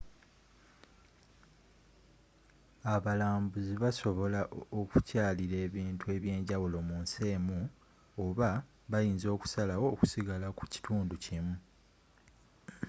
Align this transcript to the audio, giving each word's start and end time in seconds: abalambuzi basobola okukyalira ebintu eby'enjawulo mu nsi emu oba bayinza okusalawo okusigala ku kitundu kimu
abalambuzi 2.93 3.73
basobola 3.83 4.39
okukyalira 4.79 5.57
ebintu 5.67 6.03
eby'enjawulo 6.15 6.77
mu 6.87 6.95
nsi 7.03 7.17
emu 7.35 7.59
oba 8.25 8.49
bayinza 8.91 9.27
okusalawo 9.35 9.85
okusigala 9.93 10.47
ku 10.57 10.63
kitundu 10.73 11.15
kimu 11.23 11.55